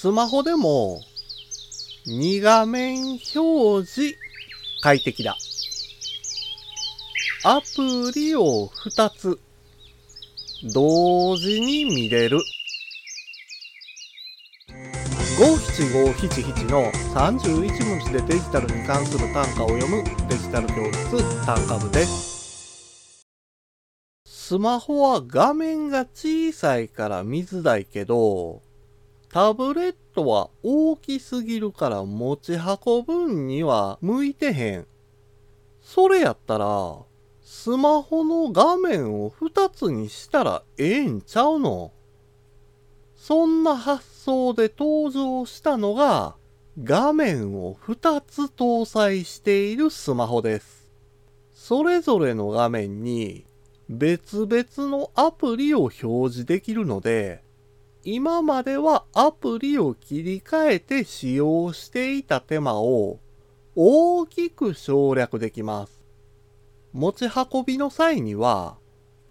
[0.00, 1.02] スマホでも
[2.06, 4.16] 2画面表示
[4.80, 5.36] 快適だ。
[7.44, 9.38] アプリを2つ
[10.72, 12.40] 同時に見れる。
[15.38, 23.26] 五七五七七の31文字でデジタルに関する単価を読むデジタル教室単価部です。
[24.24, 28.62] スマホは画面が小さいから見づらいけど、
[29.32, 34.86] タブレットは大きすぎるから持ち運ぶんには向いてへん。
[35.80, 36.96] それやったら、
[37.40, 41.92] スマホの画面を2つにしたらええんちゃうの？
[43.14, 46.34] そんな発想で登場したのが
[46.82, 50.90] 画面を2つ搭載しているスマホです。
[51.54, 53.44] それぞれの画面に
[53.88, 57.44] 別々のアプリを表示できるので、
[58.02, 63.20] 今まではアプリを切り替えて使用していた手間を
[63.76, 66.02] 大きく省略できます。
[66.92, 68.78] 持ち運びの際には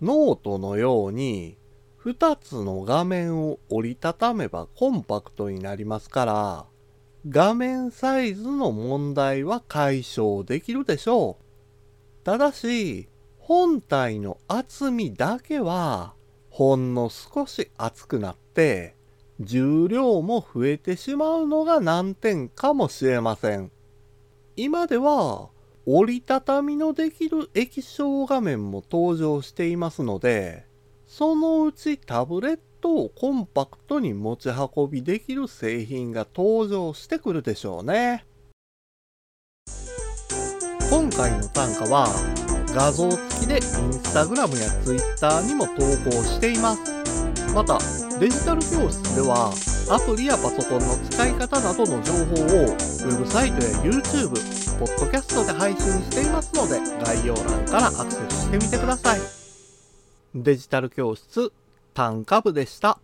[0.00, 1.56] ノートのように
[2.04, 6.66] 2つの画面を折りたためばコンパクトになりますから
[7.28, 12.24] 画面サイズの問題は解消できるでしょう。
[12.24, 16.14] ただし本体の厚みだけは
[16.58, 18.96] ほんの少し厚くなって
[19.38, 23.70] 重量も増えてしまうのが難点かもしれません。
[24.56, 25.50] 今では
[25.86, 30.66] 折りたたみのできる液晶画面も登場していますので
[31.06, 38.26] そのうちタブレットをコンパクトに持ち運びできる製品が登場してくるでしょうね。
[40.90, 42.08] 今回の単価は
[42.74, 45.72] 画像付きでインスタグラムやツイッターにも投
[46.10, 46.80] 稿しています。
[47.54, 47.78] また、
[48.18, 49.52] デジタル教室では
[49.90, 54.30] アプリやパソコンの使い方などの情報をウェブサイトや YouTube、
[54.78, 59.20] ポッドキャストで配信していますので概要欄からアクセスしてみてください。
[60.34, 61.52] デジタル教室
[61.94, 62.98] 単価部でした。